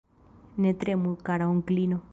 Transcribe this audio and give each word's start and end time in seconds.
Ne 0.65 0.71
tremu, 0.83 1.13
kara 1.29 1.53
onklino. 1.55 2.05